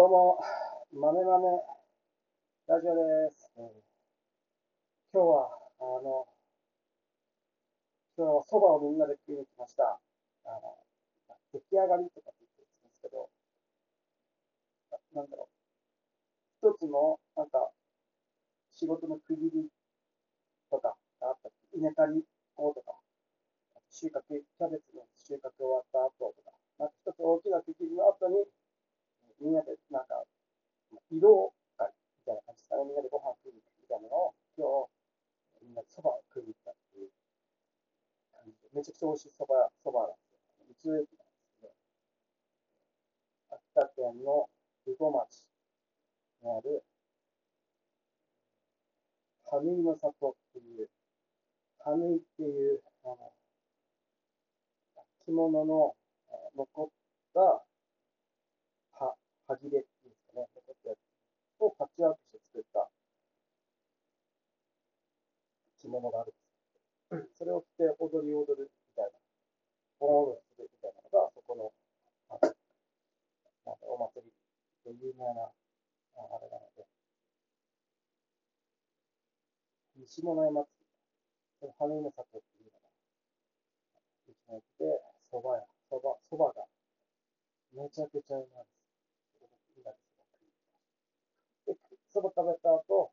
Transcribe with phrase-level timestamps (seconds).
[0.00, 0.40] どうも、
[0.96, 1.44] まめまめ
[2.72, 3.52] ラジオです。
[3.52, 3.68] 今
[5.12, 6.24] 日は、あの、
[8.16, 10.00] 今日そばをみんなで食いに来ました。
[10.48, 10.80] あの、
[11.52, 13.28] 出来上がりとかって言ってるんですけど、
[15.12, 15.50] ななんだろ
[16.64, 17.68] う、一つの、なんか、
[18.72, 19.68] 仕事の区切り
[20.70, 22.24] とかがあった稲刈り
[22.56, 22.96] 後とか、
[23.90, 28.48] 収穫、キャベツの収穫終わった後とか、なんか一つ大きな区切りの後に、
[29.40, 30.22] みんなでなんか、
[31.10, 37.10] 色会みたいな感じで、みんなでご飯食いに行くみたいなのを、今日、みんなでそばを食いに行ったっていう
[38.32, 40.16] 感じで、めちゃくちゃ美味しいそば、そばなんで
[40.76, 40.92] すよ。
[40.92, 41.72] 道の駅なんですけど、
[43.50, 44.48] 秋田県の
[44.86, 45.46] 羽後町
[46.42, 46.82] にある、
[49.50, 50.88] 羽井の里っていう、
[51.80, 53.32] 羽井っていう、あの、
[55.24, 55.96] 着物の
[56.28, 56.90] えー残
[59.54, 60.98] った、は、はぎれっていうんですかね、残ったやつ
[61.62, 62.90] をパッチワークして作った
[65.80, 67.38] 着物があるんです。
[67.38, 69.18] それを着て踊り踊るみたいな、
[69.98, 71.72] 盆踊りするみたいなのが、そこの、
[72.28, 72.48] あな
[73.72, 74.32] んかお祭り
[74.84, 76.86] で有名な、ああれなので、
[79.96, 80.86] 西物山祭り、
[81.60, 82.88] その羽の里っていうのが、
[84.28, 86.66] 道の駅で、そば屋、そば、そばが、
[87.72, 88.80] めちゃくちゃうまいです。
[89.76, 89.92] みんな
[91.66, 93.12] でそば食、べた後、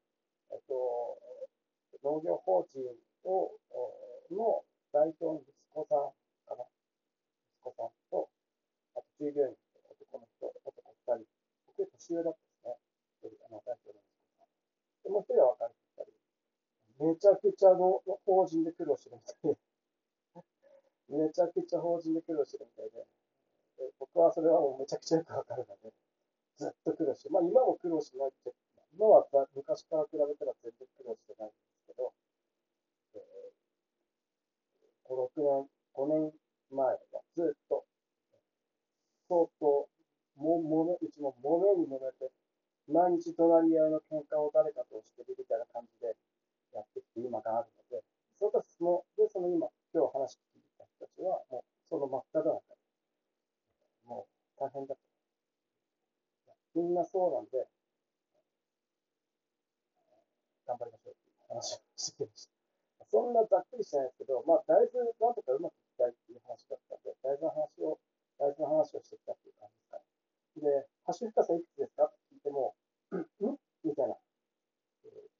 [0.49, 1.17] えっと、
[2.03, 2.81] 農業法人
[3.29, 3.53] を、
[4.31, 6.09] の代表の息子さん
[6.49, 6.65] かな。
[7.61, 8.29] 息子さんと、
[8.95, 9.53] あと従業員、
[9.85, 11.29] 男の人、男二人、
[11.67, 12.69] 僕より年上だった
[13.21, 13.37] ですね。
[13.45, 14.49] あの代表の息子さん。
[15.05, 16.05] で、もう一人は若い二
[16.97, 17.13] 人。
[17.13, 19.57] めちゃくちゃの法人で苦労してるみたい
[21.11, 23.05] で、めちゃくちゃ法人で苦労してるみたいで、
[23.77, 25.93] で僕はそれはもうめちゃくちゃよくわかるので、
[26.57, 28.46] ずっと苦労して、まあ今も苦労しないっ、
[28.97, 29.21] 今は
[29.53, 32.09] 昔から比べたら全然苦労してないんですけど、
[33.13, 36.33] えー、5、年、5年
[36.73, 37.86] 前はずっと、
[39.30, 39.86] 相当、
[40.41, 42.33] も、もめ、うちももめにもめて、
[42.89, 46.17] 毎日隣り合いの喧嘩を誰かとしてるみたいな感じで
[46.73, 48.02] やってきて今があるので、
[48.39, 52.75] それとその、で、その今、今日話聞いた人たちは、もうその真っ只中で、
[54.09, 55.07] もう大変だった。
[56.73, 57.69] みんなそうなんで、
[60.67, 62.53] 頑張りましょうっていう話をしてました。
[63.09, 67.97] そんなざっくりしてないですけど、まあ、大豆なんとかうまくいきたいっていう話だったんで、大豆の話を、
[68.37, 70.83] 大豆の話をしてきたっていう感じですかね。
[70.83, 72.75] で、ハッシュ深さいくつですかって聞いても、
[73.15, 73.57] ん？
[73.87, 74.19] みたいな。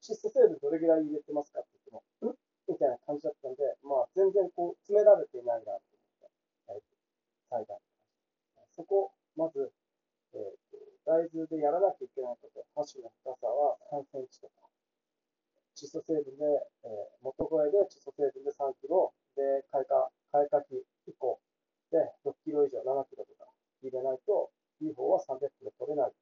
[0.00, 2.34] 窒素成分どれぐらい入れてますかって言っても、ん？
[2.66, 6.32] みたいな感じだったんで、まあ、全然こう、詰められていないなと思って、
[6.66, 6.82] 大豆、
[7.52, 7.76] 栽培。
[8.72, 9.72] そこ、まず、
[10.32, 10.48] えー、
[11.04, 14.68] 大豆でやらなきゃいけないこと、ハッシュの深さは3センチとか、
[15.78, 16.42] 窒素成分で、
[16.82, 21.38] えー、元声で窒素成分で3キロ、で、開花、開花期以降
[21.94, 23.46] で6キロ以上、7キロとか
[23.86, 24.50] 入れないと、
[24.82, 26.12] UFO は300キロ取れない。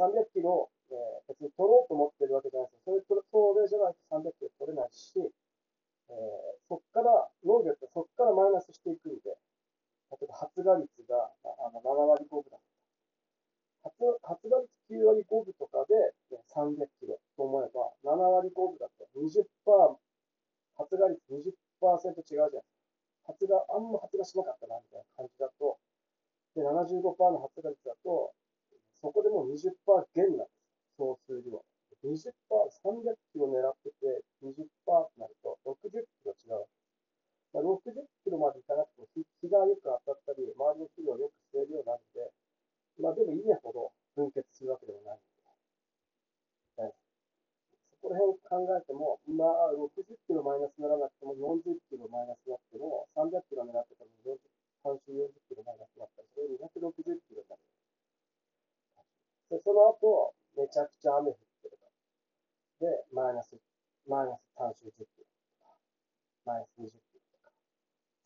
[0.00, 3.04] 300キロ、えー、別に取ろうと思ってるわけじゃないですよ。
[3.04, 6.16] それ、それじゃないと300キロ取れないし、えー、
[6.72, 9.36] そっから、農業ってそっからマイナスしていくんで、
[10.12, 12.60] 例えば発芽率があの7割5分だ
[13.80, 15.96] 発発芽率9割5分とかで
[16.52, 19.46] 300キロと思えば、7割5分だと20%、
[20.76, 22.68] 発芽率20%違うじゃないです
[23.26, 23.32] か。
[23.32, 25.78] 発芽、あんま発芽しなかったな、みたいな感じだと、
[26.54, 28.34] で、75%の発芽率だと、
[29.00, 29.72] そこでもう20%
[30.14, 30.96] 減なんです。
[30.96, 31.64] 総数量。
[32.04, 32.34] 20%、
[32.82, 36.82] 300キロ狙ってて、20%ってなると60キロ違うわけです。
[37.54, 42.32] 60キロまでいかなくても日がよく当たったり、周りの肥料をよく吸えるようになるんで、
[42.98, 45.31] まあでも稲ほど分血するわけでもない。
[48.02, 54.42] こら辺考えても、まあ60キロマイナスにならなくても40キロマイナスになっても、300キロ狙ってても40、
[54.82, 57.62] 半周40キロマイナスになったら、それ260キロになる。
[59.54, 62.90] で、その後、めちゃくちゃ雨降ってるから。
[62.90, 63.54] で、マイナス、
[64.10, 65.78] マイナス単周10キロとか、
[66.42, 67.54] マイナス20キロとか、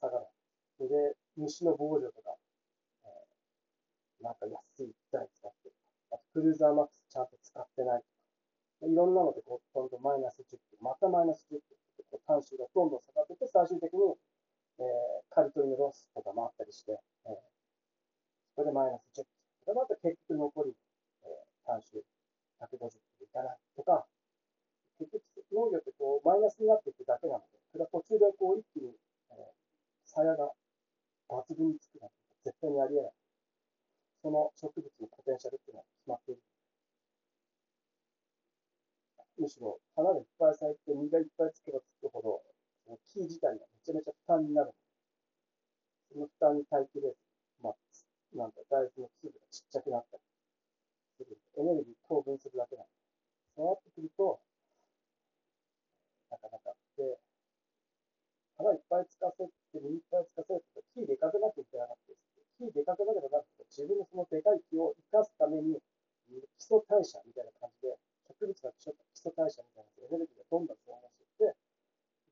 [0.00, 0.88] 下がる。
[0.88, 2.32] で、虫の防除とか、
[3.04, 5.74] えー、なんか安い台使ってる、
[6.12, 8.02] あとクルーザーマックスちゃんと使ってない、
[8.84, 14.00] いろんなのでこう、どんどんマイナス10キロ、またマイナス10キロってこう単周がどんどん下がってて、最終的に、
[14.78, 16.92] えー、刈り取りのロスとかもあったりして、
[17.24, 17.40] えー、
[18.52, 19.24] それでマイナス10キロ。
[19.64, 20.76] それまた結局残り、
[21.24, 22.04] えー、単周
[22.60, 24.04] 150キロいかないとか、
[25.00, 28.92] 結局農業ってこうマイナスになっていくだけなので、それは途中でこう一気に、
[29.32, 29.56] えー、
[30.04, 30.52] 鞘が
[31.32, 33.12] 抜群につくなんて絶対にありえない。
[34.22, 36.42] その植物のポテンシャルっていうのは決まっている。
[39.38, 42.42] むしろ花がいっぱい咲いて実がいっぱいつけばつくほど、
[42.84, 44.72] その木自体がめちゃめちゃ負担になる。
[46.12, 47.14] その負担に耐えきれ、
[47.62, 47.74] まあ、
[48.34, 50.22] なんか大豆の粒がちっちゃくなったり
[51.16, 51.38] する。
[51.58, 52.90] エネルギー糖分するだけなんで。
[53.56, 54.40] そうなってくると、
[56.30, 56.72] なかなか。
[56.96, 57.18] で、
[58.56, 62.24] 花いっぱいつかせて、実いっぱいつかせると、木でかくなっていけなかったです。
[62.58, 65.80] 木でかくなればなるほど、自分のそのでかい木を生かすために、
[66.58, 67.96] 基礎代謝みたいな感じで、
[68.26, 71.56] 植物が基礎代謝みたいなエネルギーがどんどん増加していって、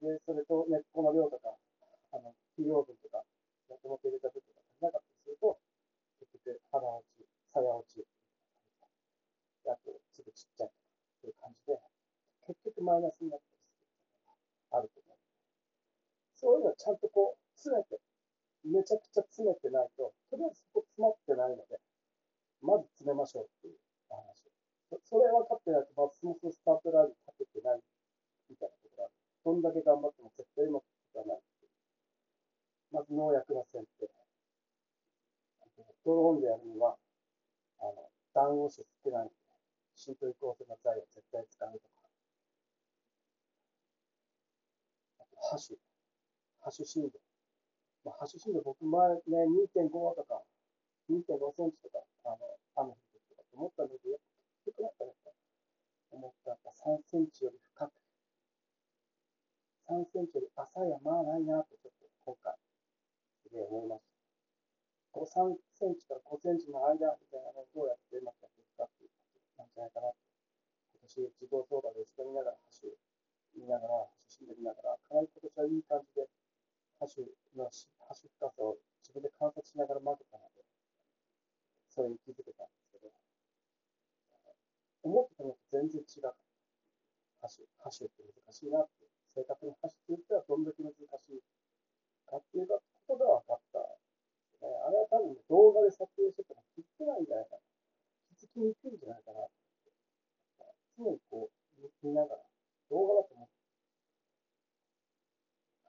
[0.03, 1.55] で、それと根っこの量とか、
[2.13, 3.23] あの、肥料分とか、
[3.71, 5.59] もともと入れた分とか足りなかったりすると、
[6.21, 7.25] 結局、花落ち、
[7.55, 8.05] 鞘落ち、
[9.67, 10.71] あと、すぐちっちゃい
[11.23, 11.79] という感じで、
[12.47, 13.75] 結局マイナスになったりする
[14.75, 15.19] あると思う。
[16.35, 18.01] そういうのをちゃんとこう、詰めて、
[18.65, 21.81] めちゃくちゃ詰めてないと、とりあえずそこ詰まってないので、
[22.61, 23.84] まず詰めましょうっていう。
[25.43, 27.81] 分かってないと、まずそもそもスタートライン立ててない
[28.51, 29.13] みたいなところある。
[29.45, 31.41] どんだけ頑張っても絶対うまくいかないい。
[32.93, 34.09] まず農薬の選定。
[36.05, 36.97] ドローンでやるには、
[37.81, 39.35] あの、暖をして少ないので、
[39.97, 42.05] 浸透移行性の材を絶対使うとか。
[45.19, 45.77] あと、ハッシュ。
[46.61, 47.19] ハッシュ振動。
[48.05, 50.45] まあ、ハッシュ振動、僕前ね、2.5とか、
[51.09, 52.39] 2.5センチとか、あの、
[52.77, 54.21] 雨降るとかって思ったんだけど、
[54.69, 55.24] 結局なんかね、
[56.15, 57.93] 思ったら3センチより深く、
[59.91, 62.55] 3センチより浅いはまあないなとちょっと今回、
[63.43, 64.15] すげえ思いました。
[65.13, 70.19] この3センチから5センチの間みたいなのをどうやってうまくやっていくかっていうことなんじゃないかなと。
[70.99, 72.91] 今年、自動相場で後ろ見ながら、橋
[73.55, 76.27] 見ながら、橋で見ながら、かなり今年はいい感じで、
[77.03, 77.23] 橋
[77.55, 80.65] の橋深さを自分で観察しながら混ぜたので、
[81.91, 83.13] それに気づけたんですけど、
[85.07, 86.35] 思ってたのと全然違う。
[87.39, 89.07] 箸、箸って難しいなって、
[89.37, 91.17] 正確に箸って言ったらどんだけ難しいか
[92.39, 92.67] っていう
[93.07, 93.79] ことが分かった。
[94.65, 97.63] ね、あれは多分、動画で撮影してても気づけないんじゃないかな。
[98.33, 99.55] 気づきにくいんじゃないかなって。
[100.97, 102.43] 常にこう見ながら、
[102.89, 103.49] 動画だと思う。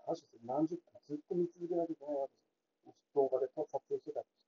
[0.06, 2.50] 箸って何十分ずっと見続けなきゃいけないわけです
[2.86, 2.94] よ。
[2.94, 4.46] もし動画で撮影してたとして。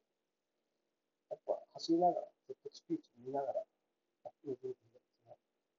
[1.30, 3.64] やっぱ走りながら、ずっとチピチピ見ながら、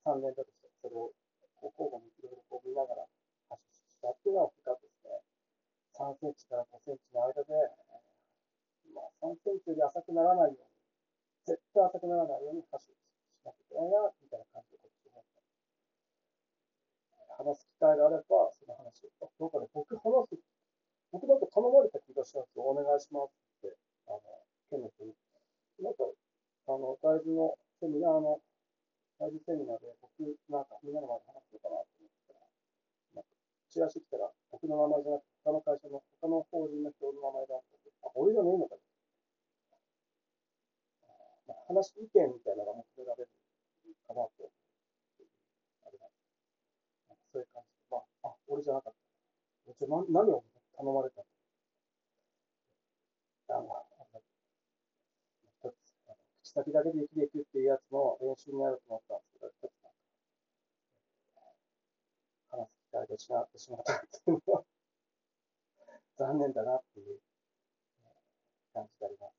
[0.06, 1.12] 3年だとして、それを
[1.58, 3.06] こう交互にいろいろこう見ながら
[3.50, 5.18] 発信したっていうのは深くですね、
[5.98, 7.54] 3センチから5センチの間で、
[8.94, 10.78] まあ、3センチより浅くならないように、
[11.44, 11.60] 絶
[12.18, 12.98] 対浅くならないように発信し
[13.46, 15.38] なきゃいけないな、みたいな感じでこっち思った。
[17.38, 19.30] 話す機会があれば、その話を。
[19.38, 20.42] どうかね、僕話す、
[21.14, 22.66] 僕なんか頼まれた気がしたんですよ。
[22.66, 23.78] お願いしますって、
[24.10, 24.22] あの、
[24.70, 25.14] 県の人に。
[25.78, 26.02] なんか、
[26.66, 28.42] あの、大豆のセミナーの
[29.22, 30.18] ライブセミナーで僕、
[30.50, 32.42] なんかみんなの前で話すのかなと思ったら、
[33.14, 33.30] なんか
[33.70, 38.87] チラシ来たら僕の名前じゃなくて、他の会社の、他の法人の人の名前だってあ、俺じゃねえのかよ。
[41.48, 43.28] まあ、話、意見みたいなのが求められる
[44.06, 44.52] かなと。
[45.82, 46.10] あれなん
[47.32, 49.72] そういう感じで、まあ、あ、俺じゃなかった。
[49.78, 50.44] じゃ何何を
[50.76, 51.28] 頼まれたの
[53.48, 53.68] あの
[56.42, 59.70] 口先だけで生きていくっていうやつの練習になると思ったんですけど、ちょっ
[62.50, 64.64] と話す機会で失ってしまったっていうのは
[66.18, 67.20] 残念だなっていう
[68.72, 69.32] 感じであります。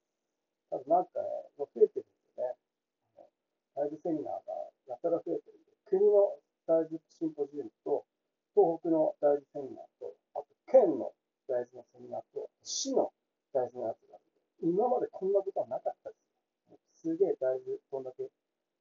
[0.70, 1.26] ただなんかね、
[1.58, 3.89] 増えてるんですよね。
[4.04, 8.06] ライブセミナーがやたら増えてるんで、国の大豆シンポジウムと、
[8.56, 11.12] 東北の大豆セミナーと、あと県の
[11.48, 13.12] 大豆のセミナーと、市の
[13.52, 14.24] 大豆のやつがあ
[14.64, 16.16] るんで、今までこんなことはなかったで
[16.96, 17.12] す。
[17.12, 18.28] すげえだいぶどんだけ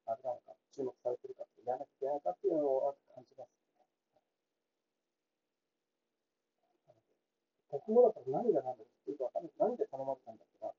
[0.07, 3.59] あれなのか、注目されてるかって、やらなきゃいけないかっていうのを感じます、ね。
[7.69, 9.77] 国語だったら何が何だろうっていうか分かんない。
[9.77, 10.73] 何で頼まれたんだっけな。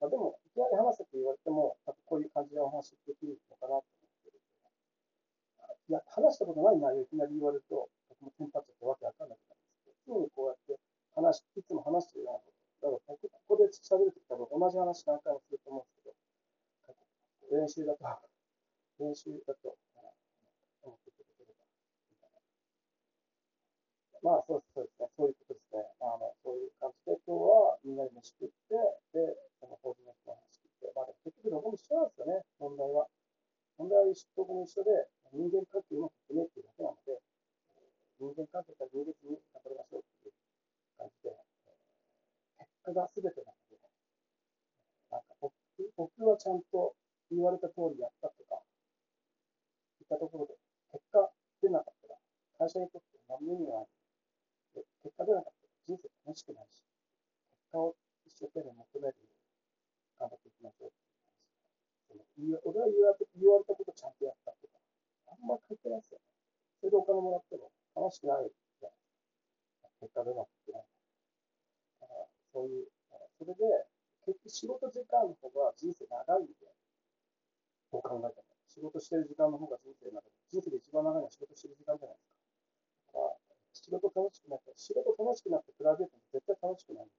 [0.00, 10.78] まあ、でも、いきなり話せって言われても、多分こういう感じでお話できるのかなと思ってるいや、話したことない内容いきなり言われると、僕もテンパっちゃってわけわかんなくなるんですけど、常にこうやって
[11.18, 12.58] 話、いつも話してるようなこと。
[12.78, 18.06] だから僕、ここで喋るとき多分同じ話何回もすると思うんですけど、練習だと、
[19.02, 19.74] 練習だと、
[20.86, 22.38] 思っていただければいいかな。
[24.22, 25.10] まあ、そうそうですね。
[25.18, 25.82] そういうことですね。
[25.98, 28.78] あの、そういう感じで、今日はみんなで飯食って、
[29.10, 33.10] で、その法人の人の話聞いて、まあ、結局どこも一緒なんですよね、問題は。
[33.74, 37.18] 問題はどこも一緒で、人間関係も含めっていうだけなので、
[38.22, 40.38] 人間関係から人間に頑張りましょうっていう
[40.94, 41.34] 感じで、
[42.62, 43.82] 結果が全てなので、
[45.10, 45.58] なんか僕
[45.94, 46.94] 僕はちゃんと
[47.30, 48.60] 言われた通りやったとか、
[50.00, 50.56] 言ったところで、
[50.92, 51.30] 結果
[51.62, 52.18] 出なかったら、
[52.58, 53.88] 会社にとって何の意味がない。
[54.74, 59.38] で結果出なかったら人生楽しくないし、結果を一生懸命求めるように
[60.18, 61.08] 頑張っていきましょうって
[62.38, 62.54] い。
[62.64, 64.78] 俺は言われ言われたことちゃんとやったとか、
[65.28, 66.24] あんま関係ないですよね。
[66.80, 68.90] それでお金もらっても楽しくないじゃ。
[69.98, 70.86] 結果出なくてない。
[72.00, 72.86] だから、そういう、
[73.38, 73.66] それで、
[74.22, 76.77] 結局仕事時間の方が人生長いんで、
[77.92, 78.48] どう考えても。
[78.68, 82.30] 仕事してる時間の方が人生の中で、人生で一番長いのは仕事してる時間じゃないです
[83.10, 83.18] か。
[83.18, 83.34] か、
[83.72, 87.14] 仕事楽しくなって、仕事楽しくなってプライベートも絶対楽しくないんで、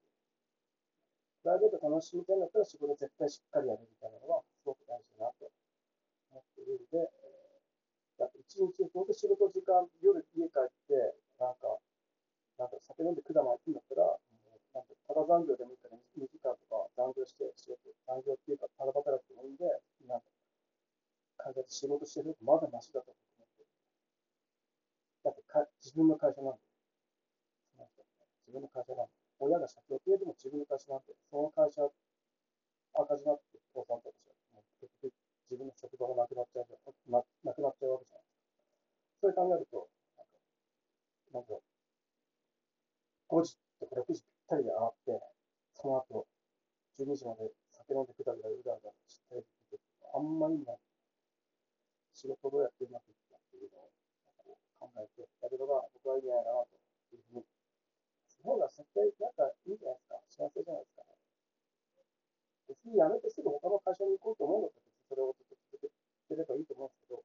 [1.41, 5.49] プライベート楽しみたいんだったら仕事絶対しっかりやるみたいなのはすごく大事だなと
[6.31, 7.09] 思っているんで、
[8.19, 11.79] だって一日、本当仕事時間、夜家帰って、なんか、
[12.59, 14.19] なんか酒飲んで管巻いてんだったら、
[14.75, 19.65] なんかただ残業でもいいから2時間とか残業して仕事、残業っていうかただ働きでもいいんで、
[20.05, 20.27] なんか
[21.39, 23.63] 会社で仕事してるとまだマシだと思って。
[25.23, 26.61] だってか自分の会社なんで、
[28.45, 31.87] 自分の会社なんで、親が社長ってでも自分の会社なんで、その会社
[32.93, 35.15] 赤字になって倒産とかしたら、もう結局
[35.47, 36.67] 自分の職場がなくなっちゃう
[37.07, 38.51] な、なくなっちゃうわけじゃないです
[39.23, 39.23] か。
[39.23, 40.35] それ考えると、なんか、
[41.33, 41.55] なんか
[43.29, 45.15] 5時とか6時ぴったりで上がって、
[45.77, 46.27] その後、
[46.99, 49.79] 12時まで酒飲んでくだぐだうだうだしてるって
[50.11, 50.77] あんまりない。
[52.11, 56.75] 仕事どうやってうまくいくかっていうのを考えてやるのが僕はいいんじゃないかなと
[57.15, 57.47] いうふうに。
[58.27, 60.19] その方が絶対なんかいいんじゃないですか。
[60.27, 61.15] 幸せじゃないですかね。
[62.67, 67.23] 別に辞めてすぐ他の会社に行こうと思うんだったらそれをずっと続けてればいいと思うんですけど、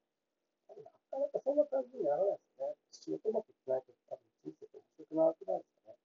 [0.70, 0.78] な
[1.10, 2.70] かなかそんな感じにならないですね。
[2.94, 5.98] 仕事うまくいってないと多分人生って面白くなくないですかね。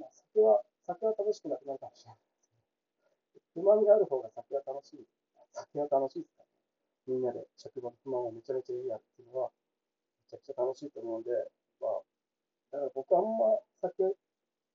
[0.00, 2.24] まあ、酒は、酒は楽しくなくなるかもしれない
[3.80, 3.86] ですね。
[3.86, 5.06] 不満がある方が酒は楽しい。
[5.52, 6.54] 酒は楽しいですからね。
[7.06, 11.30] みんなで職場の不満をめちゃめちゃ言い合うっていうのは、めちゃくちゃ楽しいと思うんで、
[11.80, 12.02] まあ、
[12.72, 14.14] だから僕あんま酒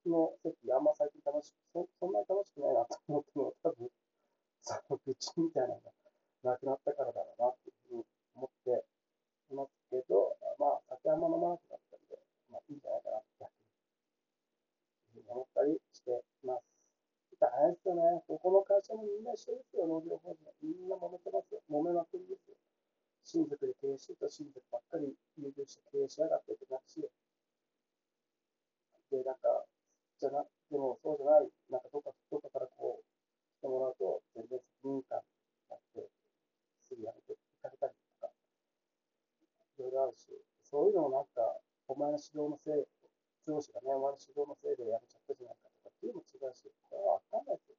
[0.06, 3.90] の席、あんま最近楽しく、そそんなに楽しくないなと思ってるのは、多分、
[4.62, 5.92] その愚痴みたいなのが
[6.44, 8.86] なくなったからだろうなっていうふうに思って
[9.52, 12.20] いますけど、まあ、酒あんま飲まなくなったんで、
[12.52, 13.52] まあいいんじゃないかなって
[15.28, 16.12] 思ったりして
[16.44, 16.79] います。
[17.40, 18.24] 大変ですよね。
[18.28, 20.44] ここの会社もみんな一緒ですよ、農業法人。
[20.62, 21.64] みんな揉めてますよ。
[21.72, 22.56] 揉めまくりですよ。
[23.24, 27.00] 親族で経営してた親族ばっかり優遇して経営しやがってってなるし、
[29.10, 29.66] で、なんか、
[30.22, 33.06] じゃな、でもそうじゃない、なんかどっか、どっかからこう、
[33.58, 35.24] 来てもらうと、全然責任感が
[35.74, 36.06] あって、
[36.86, 40.30] すぐやめて行かれたりとか、いろいろあるし、
[40.62, 41.42] そういうのもなんか、
[41.90, 42.86] お前の指導のせい、
[43.50, 47.78] 上司がね、お前の指導のせいでやめちゃったじゃないかとかっていうのも違うし、これはわかんないですよ。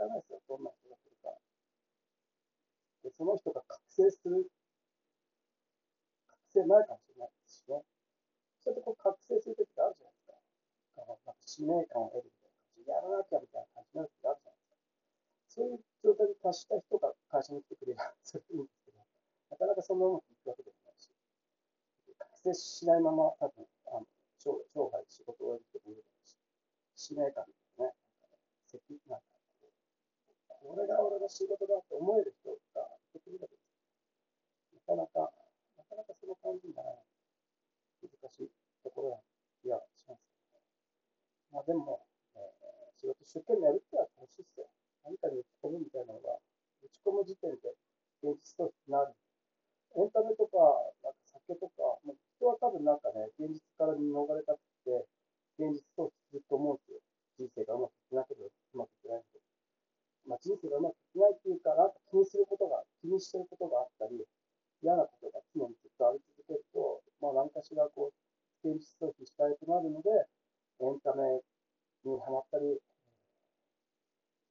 [0.00, 1.36] わかんないですよ、どんな人が来るか。
[3.04, 4.48] で、その人が覚醒する、
[6.24, 7.84] 覚醒ないかもしれないですしね。
[8.64, 10.40] それでこう覚醒するときってあるじゃないですか。
[10.96, 14.80] あのなんか使命感を得るみたいな感じで、やらなきゃみたいな感じになる時あるじゃないですか。
[15.52, 19.04] そういう状態に達した人が会社に来てくれれば、それでいいんですけど、
[19.52, 21.12] なかなかそのうまくいくわけでもないし、
[22.16, 24.08] 覚醒しないまま、多分あの
[24.40, 26.40] 生生涯仕事をやる人もいるだろうし、
[26.96, 28.80] 使命感ですね、なんかね、責
[29.12, 29.36] なんか
[30.64, 32.80] これが俺の仕事だと思える人が
[33.12, 34.88] いてくれるわけです。
[34.88, 35.28] なかなか、
[35.76, 37.04] なかなかその感じにならない。
[38.04, 38.52] 難しい
[38.84, 39.24] ところな
[39.64, 40.64] 気がしますけどね。
[41.52, 42.04] まあでも、
[42.36, 44.68] えー、仕事一生懸命やるってのは楽しいっすよ。
[45.08, 46.36] 何かに打ち込むみたいなのが、
[46.84, 47.72] 打ち込む時点で
[48.20, 49.12] 現実逃避になる。
[49.98, 50.58] エンタメとか、
[51.02, 55.06] なんか酒とか、もう人は多分なんかね、現実から逃れたくて、
[55.58, 56.98] 現実逃避すると思うんですよ。
[57.38, 59.42] 人生がうまくいってなければうまくいってないんで。
[60.26, 64.22] まあ、人生がうまくいってないっていうか、なんか気にすることが、気にしてることがあったり、
[64.82, 68.14] 嫌なことが常にずっとあり続けると、まあ、何かしらこう、
[68.66, 70.10] 現実逃避したいとなるので、
[70.82, 71.22] エンタメ
[72.02, 72.78] にはまったり、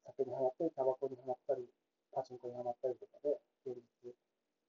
[0.08, 1.68] 酒にはまったり、タバコにはまったり、
[2.14, 3.36] パチンコにはまったりとかで、
[3.66, 4.14] 現実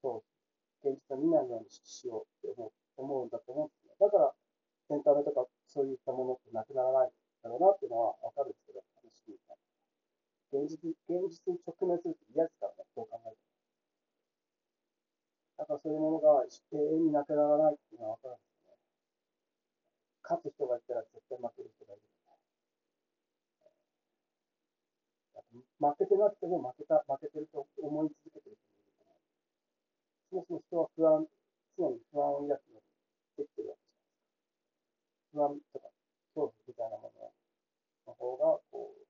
[0.04, 3.96] 逃避、現実を見ないようにしようって思う思うんだと思うんですね。
[3.98, 4.34] だから、
[4.92, 7.10] エンタメとかそういったものってなくならない
[7.42, 9.44] だろうなっていうのはわかるんですけど、話聞いて。
[10.52, 13.36] 現実、現実に直面するって嫌ですからね、そう考える
[15.56, 15.64] と。
[15.64, 18.76] だからそういうものが永遠になくならないっていうのは分かるんですね。
[20.22, 22.14] 勝つ人がいたら絶対負ける人がいる
[25.78, 28.43] 負けてなくても負けた、負けてると思い続けて
[30.34, 30.46] 思う。
[30.46, 31.26] そもそも人は不安、
[31.78, 35.70] 常に不安を抱くようにできてるわけじゃないですか。
[35.70, 35.90] 不安とか
[36.34, 37.30] 恐怖みたいなもの
[38.06, 39.04] の方が、こう、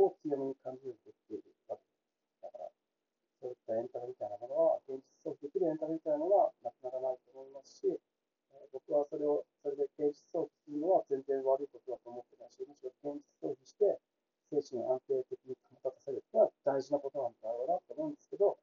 [0.00, 2.40] を強めに感じるできているわけです。
[2.40, 2.72] だから、
[3.40, 14.00] そういったエンタメみたいなものは、現実逃避できるエンタメみたいなものはなくならないと思いますし、え僕はそれを、それで現実逃避するのは全然悪いことだと思ってないし、むしろ現実逃避して、
[14.50, 18.58] 精神安定的に保たせるのは大事なことなんだろうなと思うんですけど、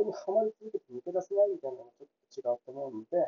[0.00, 3.20] こにはまり続けて抜け出せないみたいなのもちょっと違うと思うので、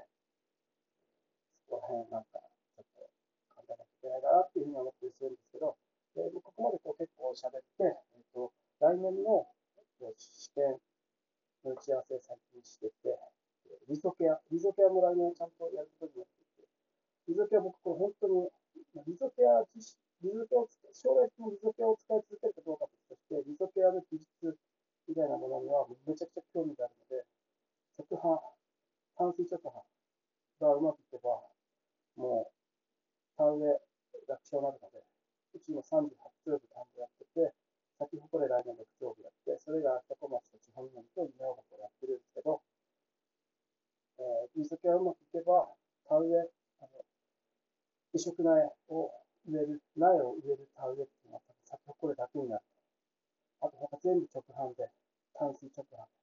[1.69, 3.05] そこら辺なんか、ちょっと
[3.53, 5.77] 考えなきゃいけないかなっていうふうに思ってるするんですけど、
[6.17, 9.45] でここまでこう結構喋って、えっと、来年の
[10.17, 10.81] 試験
[11.65, 13.21] の打ち合わせ最近してて、
[13.89, 16.69] リゾケア、リゾケアも来年ちゃんとやることになっていて、
[17.29, 18.49] リゾケア僕これ本当に、
[19.05, 19.61] リゾケア、
[20.25, 24.57] リゾケアを、将来的にリゾケアを使い続けるかどうかとして、リゾケアの技術
[25.09, 27.25] みたいなものにはめちゃくちゃ興味があるので、
[27.99, 28.39] 直販、
[29.19, 29.83] 淡水直販
[30.63, 31.43] がうまくいけば、
[32.17, 32.53] もう、
[33.37, 33.81] 田植え
[34.29, 35.03] 楽勝になるので、
[35.55, 36.09] うちも38
[36.45, 37.53] 丁部田んぼやってて、
[37.99, 42.63] 先ほどで来年6丁部やって、それが秋田小町と地方南と稲尾箱やってるんですけど、
[44.19, 45.69] えー、水気がうまくいけば、
[46.09, 46.49] 田植え、
[46.81, 47.05] あの
[48.15, 49.11] 移植苗を
[49.49, 52.63] 植える、苗を植える田植えっていうのは、先ほどだけになる。
[53.63, 54.91] あと他全部直販で、
[55.39, 56.19] 淡水直販で、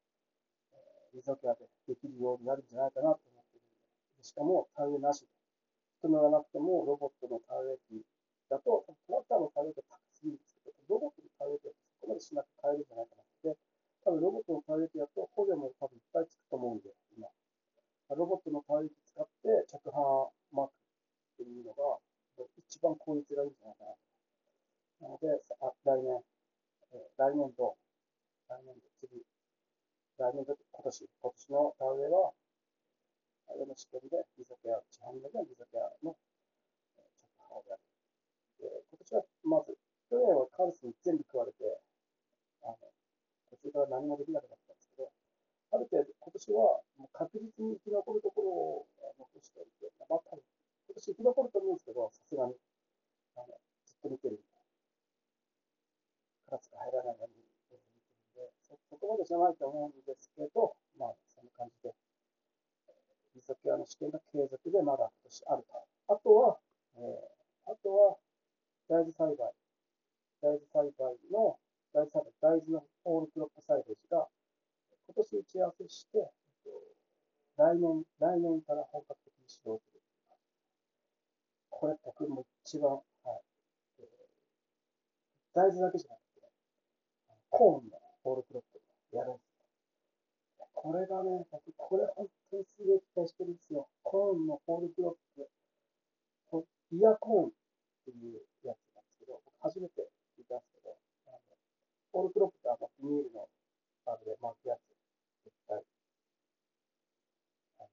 [0.76, 1.56] えー、水気で
[1.88, 5.32] できるようになるんじゃないかなと思っているので、しかも田植えなしで、
[6.04, 8.04] 人がなくてもロボットの田植え機
[8.52, 13.56] だと、トラクターの田植え機高すぎるんですけど、ロボットの田植え機はそこまでしなくて買えるんじゃないかなで、
[14.04, 17.32] 多分ロボットの田植え機だと補助も多分いっぱいつくと思うんで、今。
[18.16, 20.74] ロボットの田植え機使って着販マーク
[21.40, 22.00] っていうのが
[22.68, 23.86] 一番効率がいいんじゃないか
[25.00, 25.08] な。
[25.08, 25.32] なので、
[25.62, 26.20] あ来年、
[26.90, 27.78] 来年度、
[28.50, 29.22] 来年度、次、
[30.18, 32.34] 来年度、今年、今年の田植えは、
[33.50, 36.18] あれの試験で、リゾケア、市販でリゾケアの
[36.98, 37.06] 着
[37.38, 37.82] 販をやる。
[38.58, 39.78] で、今年はまず、
[40.10, 41.62] 去年はカルスに全部食われて、
[42.66, 42.78] あの、
[43.54, 45.14] 途中から何もできなくなったんですけど、
[45.70, 48.88] ある程度、今年はもう確実に生き残るところを
[49.22, 50.42] 残しておいて、まあ、多分、
[50.90, 52.58] 今年生き残ると思うんですけど、さすがに、
[53.38, 53.54] あの、
[53.86, 54.42] ずっと見てる
[56.50, 57.94] んで、カラスが入らないように見てるん
[58.34, 61.94] で、そこまでじゃないと思うんですけど、まあ、そんな感じで、
[63.36, 66.14] リゾケアの試験が継続でまだ今年あると。
[66.14, 66.58] あとは、
[66.98, 68.18] えー、あとは、
[68.90, 69.54] 大豆栽培、
[70.42, 71.60] 大豆栽培の、
[71.94, 74.28] 大豆栽培、大豆のオールクロップ栽培が、
[75.06, 76.30] 今年打ち合わせして、
[77.58, 80.02] 来年、来年から本格的に指導する。
[81.70, 83.02] これ、僕も一番、はい
[84.00, 84.08] えー、
[85.54, 86.29] 大豆だけじゃなくて、
[87.60, 88.80] コーンのオールクロップ
[89.12, 89.68] やるんですよ。
[90.72, 93.92] これがね、僕、これ本当にすげえ期待してるんですよ。
[94.00, 96.64] コーンのオールクロップ、
[96.96, 97.52] イヤコーンっ
[98.08, 100.08] ていうやつなんですけど、僕初めて
[100.40, 100.96] 聞いたんですけど、
[101.28, 103.52] あのオールクロップってあのビニールの
[104.08, 104.96] あれで巻くやつ、
[105.44, 105.84] 絶対、
[107.84, 107.92] あの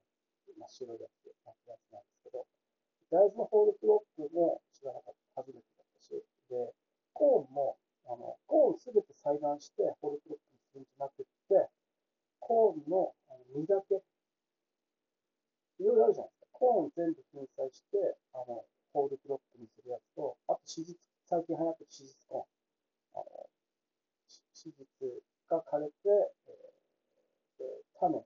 [0.63, 2.47] 真っ白いやつで巻くやつなんですけど、
[3.11, 6.15] 大豆のホールクロップも知らなかった、初めてだったし、
[6.55, 6.71] で、
[7.11, 7.75] コーンも、
[8.07, 8.79] あのコー
[9.27, 11.67] 対談してホルクロップにするんじゃなくって、
[12.39, 16.47] コーンのあの実だけ、いろいろあるじゃないですか。
[16.55, 18.63] コーン全部粉砕して、あの、
[18.95, 20.95] ホールクロップにするやつと、あと、史実、
[21.27, 23.19] 最近流行ってる史実コーン。
[23.19, 23.51] あの、
[24.55, 24.87] 史実
[25.51, 25.93] が枯れて、
[26.47, 28.23] えー、で種、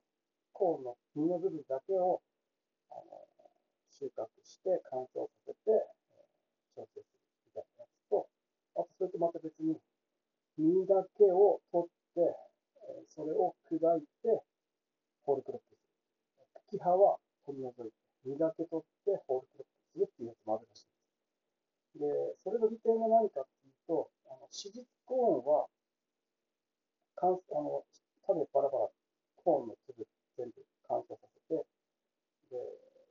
[0.53, 2.21] コーンの実の部分だけを
[2.91, 3.25] あの
[3.89, 8.29] 収穫して乾燥させて、えー、調整するみたいなやつと、
[8.75, 9.81] あと、それとまた別に、
[10.57, 14.43] 実だけを取って、えー、それを砕いて、
[15.23, 16.77] ホールクロップする。
[16.77, 22.37] 茎葉は取り除いて、実だけ取ってホールクロップするっていうやつもあるらしいです。
[22.37, 25.67] で、それの利点が何かっていうと、あの、史実コーンは、
[27.15, 27.83] かんあの
[28.25, 28.89] 種バラバラ、
[29.43, 31.65] コーンの粒全部乾燥させて、
[32.49, 32.57] で、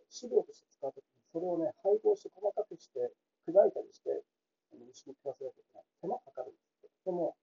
[0.09, 3.13] 飼料として使うときに、それをね、配合して細かくして、
[3.47, 4.25] 砕いたりして、
[4.73, 5.85] 牛に食わせなきゃいけない。
[6.01, 7.37] 手間かかるんですけど、でも、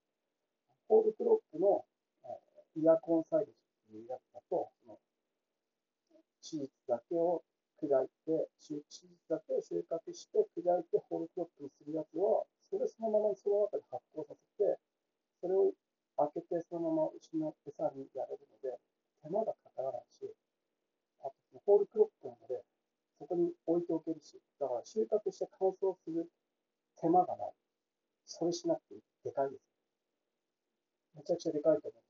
[0.87, 1.85] ホールクロックの、
[2.75, 3.55] イヤコンサイドっ
[3.89, 4.99] ていうやつだと、その、
[6.41, 7.43] 史実だけを
[7.81, 14.79] 砕いて、手術だけを収穫して、砕いてホールクロップにするやつは、それをそのままその中で発酵させて、
[15.41, 15.73] それを
[16.17, 18.77] 開けてそのまま牛の餌にやれるので、
[19.23, 20.25] 手間がかからないし、
[21.21, 22.63] あとホールクロップなので、
[23.19, 26.29] そこに置いておけるし、だから収穫して乾燥する
[27.01, 27.53] 手間がない。
[28.25, 29.01] それしなくていい。
[29.23, 29.61] でかいです。
[31.15, 32.03] めちゃくちゃでかいと思う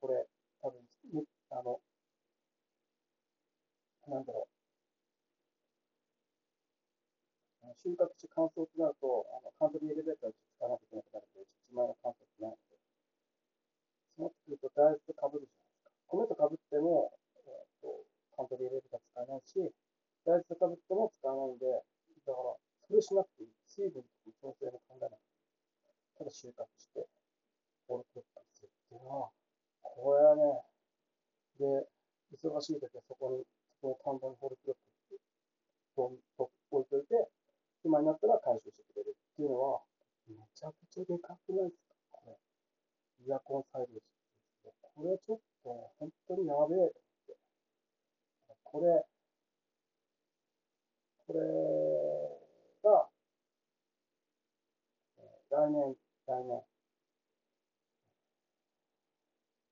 [0.00, 0.26] これ、
[0.62, 0.80] 多分、
[1.50, 1.80] あの、
[4.06, 4.51] なんだろう
[7.82, 12.78] 収穫して乾燥ってなると、あのトリーエレベーターを使わなきゃいけなくなるので、自前の乾燥ってないので、
[14.14, 15.90] そうなってくると大豆とかぶるじゃないですか。
[16.14, 18.06] 米とかぶっても、えーと、
[18.38, 19.58] カントリーエレベーター使えないし、
[20.22, 21.66] 大豆とかぶっても使わないんで、
[22.22, 22.54] だから、
[22.86, 23.50] それしなくていい。
[23.66, 25.18] 水分と調整も考えない。
[26.18, 27.02] ただ収穫して、
[27.88, 29.30] ボールクロックするっていうのは、
[29.82, 30.62] これはね、
[31.58, 31.88] で、
[32.30, 33.42] 忙しい時はそこに、
[33.80, 34.92] そこを簡単にホールクロック
[36.70, 37.28] 置いといて、
[37.84, 39.80] 今になったら回収してくれるっていうのは、
[40.28, 42.36] めちゃくちゃでかくないですか、これ。
[43.26, 44.12] イヤコンサイズです
[44.94, 46.90] これちょっと、本当にやべえっ
[47.26, 47.36] て。
[48.64, 49.04] これ、
[51.26, 51.40] これ
[52.82, 53.08] が、
[55.50, 56.62] 来年、来年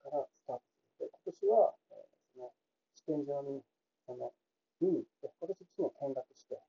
[0.02, 0.62] からスタート
[0.98, 1.06] する。
[1.06, 1.98] で、今年は、えー
[2.34, 2.52] その
[2.94, 3.62] 試験場に、
[4.06, 4.32] その、
[4.80, 6.60] 見に行って、今年1年見学して、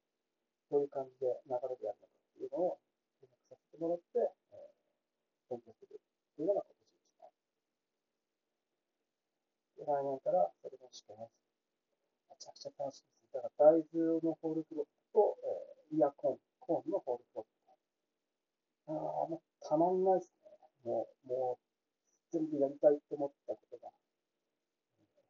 [0.71, 2.79] どういう感じで流れでやるのかっていうのを
[3.21, 4.71] 見学させてもらって、えー
[5.49, 7.31] 勉強するっていうのが今年1年。
[9.75, 12.31] で、来年からそれの試験をす。
[12.31, 13.34] めちゃくちゃ楽しいです。
[13.34, 17.49] だから大豆のホールクロップと、えーイヤコン、コーンのホールクロップ。
[18.88, 18.95] ああ、
[19.27, 20.03] もうたまん。
[20.03, 20.49] ないですね。
[20.84, 21.65] もう、もう、
[22.31, 23.91] 全部やりたいって思ったことが、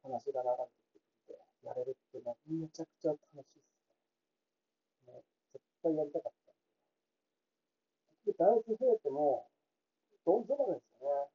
[0.02, 5.12] 話が流れてきて、やれるっていうのはめちゃくちゃ楽しいですね。
[5.12, 5.24] もう
[5.82, 6.52] 絶対やりたかった。
[8.26, 9.46] で、大豆増えても、
[10.26, 11.30] どん底なんですよね。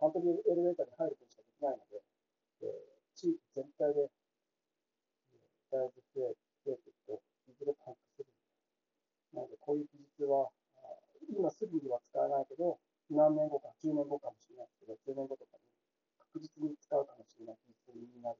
[0.00, 2.02] カントリーエレベーターに入ることしかできないので、
[2.62, 4.10] えー地域全体で、えー
[5.70, 8.34] 大豆増え増えていくと、いずれパンクするんで。
[9.34, 12.78] なので、こういう技術は、あー今すぐには使えないけど、
[13.10, 15.64] 何年後か、10年後かもしれないですけど、10年後とかに
[16.18, 18.38] 確実に使うかもしれない技術になる。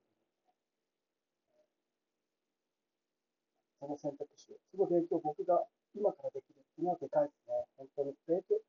[3.81, 5.65] その選択肢を、その勉強を僕が
[5.97, 7.67] 今からできるっていうのはでかいですね。
[7.77, 8.15] 本当に。
[8.29, 8.61] 勉強、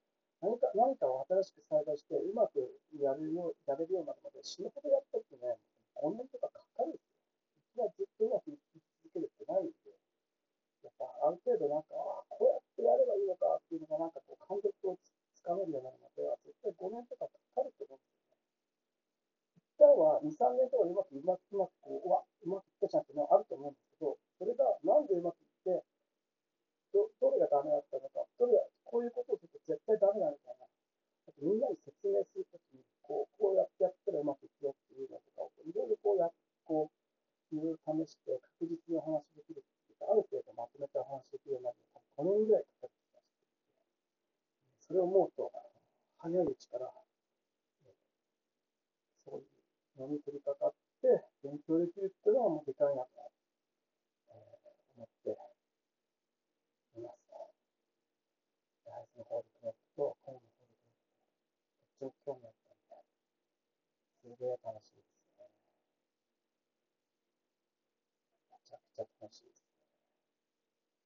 [0.42, 2.58] 何か、何かを新しく栽培して、うまく
[2.98, 5.60] やるよう、やれるようになるまで死ぬほどやったってね、
[5.94, 7.14] 5年とかかかるんですよ。
[7.70, 9.74] いきなりずっとうまくいき続けるってないんで、
[10.84, 14.98] やっぱある程度なんか、ああ、こうやってやればいいのかっていうのがなんかこう感覚を
[15.34, 18.38] つかめるようになるまでは、絶対5年とかかかると思うんですよね。
[19.56, 25.84] 一旦は2、3年とかうまく、うまく、うまくこう、うわ、うまくいったじゃんっていうのはあると思うんですけど、それがなんでうまくいって、
[26.94, 30.64] どどれがダメだったのか、どれがこういうことをすると絶対ダメだみたいな、
[31.28, 36.34] あとみんなに説明するときに、こう、こうやってやったらうまくいくよっていうのとかを、いろいろこうやっ
[36.64, 36.92] こ
[37.52, 45.52] う、いろいろ試して確実にお話しできるっていうか、ある程度まとめてお話しできるようになるのに、5年ぐらいかかる気がしていて、それを思うと、
[46.20, 46.92] 早いうちから、
[47.86, 47.94] えー
[49.26, 49.44] そうい
[49.98, 53.10] うのに取り掛かって、勉強できるっていうのはもうでかいなと、
[54.30, 55.30] えー思って
[57.00, 57.32] います。
[58.86, 62.54] 大豆のホールクロップとコーンのホールクロップ、どっちも興味あっ
[62.88, 65.50] たんで、すげえ楽しいですね。
[68.52, 69.72] めちゃくちゃ楽しいですね。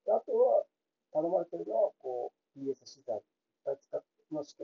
[0.06, 0.66] であとは、
[1.12, 3.24] 頼まれてるのは、こう、BS 資材、いっ
[3.66, 4.08] ぱい使って、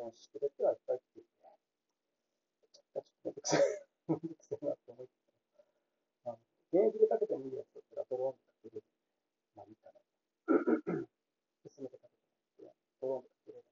[0.06, 1.30] の試験をしてくれてはいっぱい来ていて、
[2.74, 3.62] ちょっとめんどくさい、
[4.10, 5.14] めんどくさいなって思いつつ
[6.26, 6.40] あの
[6.74, 8.84] 現役でかけてもいいやつだったらドローンでかける。
[9.56, 10.00] まあいいかな。
[11.64, 13.66] 進めてかけても、ドローンでかけれる。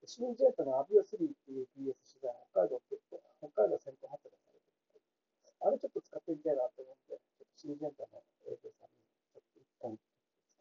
[0.00, 1.08] でシンジェントのアビオ3っ
[1.44, 2.96] ていう BS 資材、北海道って、
[3.40, 5.02] 北海道先行発売されてる。
[5.60, 8.96] あれちょっと使ってみたいなと思って、ちょっとシンジェントの営業さんに、
[9.32, 10.04] ちょっと一本使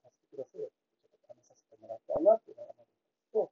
[0.03, 3.51] わせてくださいよって、ちょっと試させてもらいたいなっていうのがまず一つと、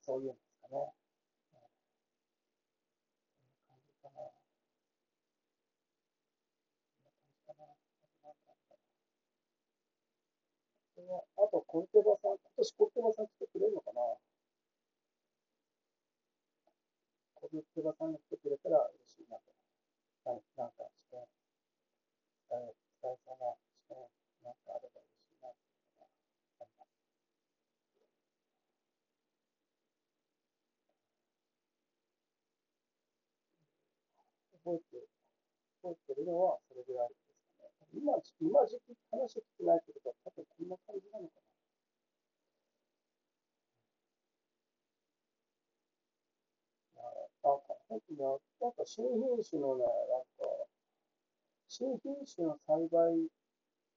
[0.00, 0.92] そういうんですかね。
[1.58, 4.32] うんそんな感じかな。
[6.88, 7.64] そんな感じかな。
[7.64, 7.66] あ
[8.16, 8.80] となんかあったかなあ
[10.96, 14.00] とはあと、コルテバさん、今年コルテバさん来てくれるのかな
[17.34, 19.42] コルテバさんが来てくれたら嬉しいなと。
[20.30, 21.24] はい、なんか試験、
[22.48, 23.96] 使え、使えそうな試験、
[24.44, 26.06] なんかあれば嬉しいなっていうのが
[26.60, 26.84] ありま
[34.52, 34.57] す。
[34.68, 35.08] 覚えて、
[35.80, 37.24] 覚えてるのはそれぐらいです
[37.56, 37.88] かね。
[37.96, 41.48] 今、今時期話を聞いてないってことは多分こんな感じなのかな。
[47.48, 50.68] なんか、本当に、なんか新品種のね、なんか、
[51.64, 53.24] 新品種の栽培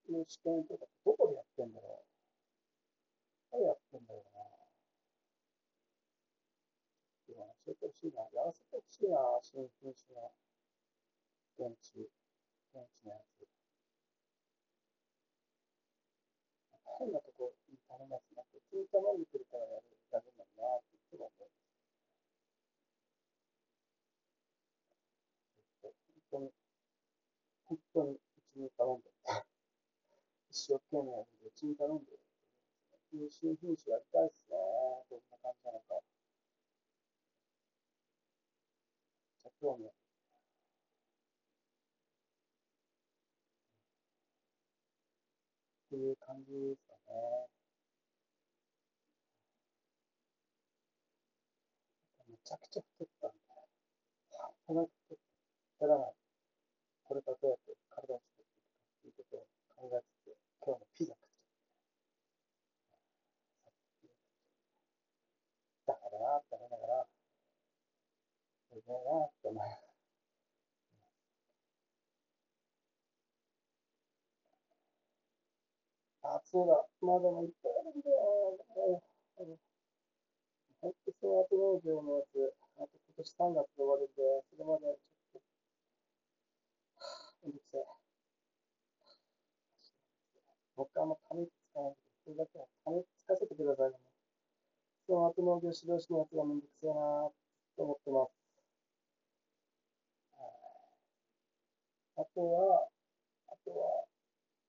[0.08, 2.08] の試験とかってどこでやってんだろう
[3.52, 4.52] 誰やってんだろうな。
[7.66, 8.24] 教えてほしいな。
[8.34, 10.32] やらせてほしいな、新品種の
[11.58, 12.10] 現地、
[12.74, 13.48] 現地のやつ。
[17.00, 21.50] 変なとこに頼まずなく、普通に頼んでくれたらやる、やるのになっていつも思う。
[25.82, 25.94] 本
[26.30, 26.52] 当に、
[27.66, 28.20] 本当にう
[28.54, 29.16] ちに頼んでる。
[30.52, 32.22] 一生懸命やるんで、うちに頼んでる。
[33.14, 34.56] いう新品種やりたいっすね。
[35.10, 36.00] どんな感じなのか。
[39.42, 40.01] ちょっと興味あ
[45.92, 47.52] っていう感じですかね。
[52.30, 53.38] めちゃくちゃ太ったんで、
[54.32, 55.18] 半端なく太っ
[55.82, 55.98] たら、
[57.04, 58.46] これからどうやって体を作っ
[59.04, 59.44] ていくかっ
[59.76, 65.92] ていうことを考えつつ、今日のピザ食っちゃった。
[65.92, 67.06] だからなって思いながら、
[68.72, 69.92] すげえなって思いながら。
[76.24, 76.86] あ、そうだ。
[77.02, 78.58] まだもいっぱいあるんだよ。
[78.76, 79.04] も
[79.38, 79.58] う、あの、
[80.82, 84.98] ほんとスマート農業のやつ、あと今年3月で終わるんで、それまで
[85.32, 85.42] ちょっと、
[87.44, 87.86] めんどくせえ。
[90.76, 93.98] 僕はあんま紙使わないけど、それだけは紙つかせてくださいね。
[95.06, 97.34] スマート農業指導士のやつがめんどくせえなと
[97.78, 98.42] 思ってます。
[102.18, 102.88] あとは、
[103.48, 104.06] あとは、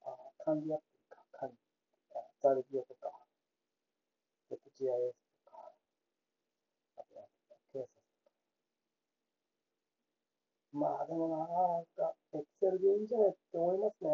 [0.03, 0.91] あ管理アップ、
[2.44, 3.07] あザルビオとか、
[4.50, 5.14] ZGIS
[5.46, 5.70] とか、
[6.98, 7.26] あとは、
[7.72, 8.35] ケーサスとか。
[10.72, 14.11] まあでもな、なんか、Excel でいいんじゃないって思いますね。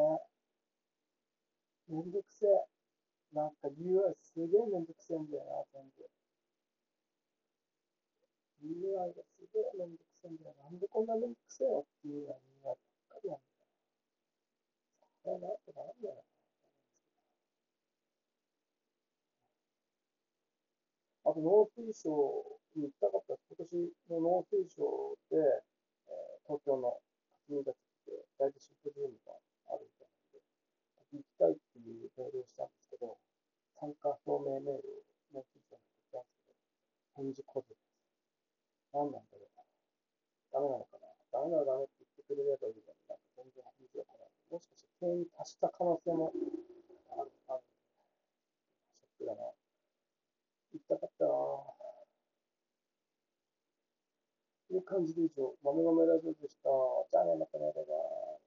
[1.88, 2.68] めんどくせえ。
[3.32, 6.04] なんか UI すげえめんどくせえんだよな、全部。
[8.60, 10.54] UI がすげえめんどくせえんだよ。
[10.62, 12.76] なんでこんなめんどくせえのっていうような UI ばっ
[13.08, 13.48] かりなんだよ。
[15.24, 16.27] それなんとかなんだよ。
[21.28, 22.08] あと、農水省
[22.72, 23.92] に行きたかったです。
[24.08, 24.80] 今年の農水省
[25.28, 26.96] で、えー東京の
[27.44, 27.76] 霞が関
[28.08, 29.36] で大体シンポジウムが
[29.68, 30.40] あるみたいなんで、
[31.12, 33.20] 行きたいっていうメールをしたんですけど、
[33.76, 35.04] 参加表明メール
[35.36, 37.92] を農水省に送ったんですけど、返事来ずです。
[38.96, 39.68] 何なんだろうな。
[40.56, 41.12] ダメなのかな。
[41.28, 44.32] ダメならダメって言ってくれればいいのに、なんか全然返事が来ない。
[44.48, 46.32] もしかして経営に達した可能性も
[47.12, 47.68] ある、ある。
[48.96, 49.67] ショックだな。
[50.72, 51.30] 行きたかったな
[54.68, 56.70] という感じで以上、豆豆ラジオでした。
[57.10, 58.38] じゃあね、またね、バイバイ。